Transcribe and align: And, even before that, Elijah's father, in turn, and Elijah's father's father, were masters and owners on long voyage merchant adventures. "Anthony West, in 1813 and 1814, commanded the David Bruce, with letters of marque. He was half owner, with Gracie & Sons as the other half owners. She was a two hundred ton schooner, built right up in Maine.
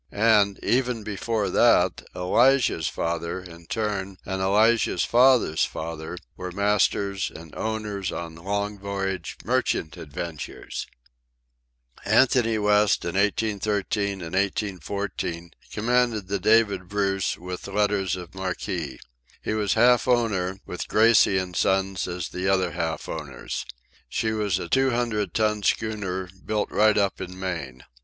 And, 0.11 0.57
even 0.63 1.03
before 1.03 1.51
that, 1.51 2.01
Elijah's 2.15 2.87
father, 2.87 3.39
in 3.39 3.67
turn, 3.67 4.17
and 4.25 4.41
Elijah's 4.41 5.03
father's 5.03 5.63
father, 5.63 6.17
were 6.35 6.51
masters 6.51 7.29
and 7.29 7.53
owners 7.55 8.11
on 8.11 8.33
long 8.33 8.79
voyage 8.79 9.37
merchant 9.45 9.97
adventures. 9.97 10.87
"Anthony 12.03 12.57
West, 12.57 13.05
in 13.05 13.09
1813 13.15 14.23
and 14.23 14.33
1814, 14.35 15.51
commanded 15.71 16.29
the 16.29 16.39
David 16.39 16.87
Bruce, 16.89 17.37
with 17.37 17.67
letters 17.67 18.15
of 18.15 18.33
marque. 18.33 18.61
He 18.61 18.99
was 19.53 19.75
half 19.75 20.07
owner, 20.07 20.57
with 20.65 20.87
Gracie 20.87 21.37
& 21.53 21.53
Sons 21.53 22.07
as 22.07 22.29
the 22.29 22.49
other 22.49 22.71
half 22.71 23.07
owners. 23.07 23.67
She 24.09 24.31
was 24.31 24.57
a 24.57 24.67
two 24.67 24.89
hundred 24.89 25.35
ton 25.35 25.61
schooner, 25.61 26.27
built 26.43 26.71
right 26.71 26.97
up 26.97 27.21
in 27.21 27.39
Maine. 27.39 27.83